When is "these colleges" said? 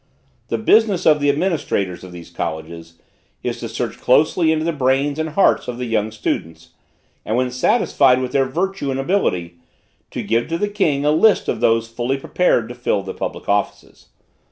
2.11-2.95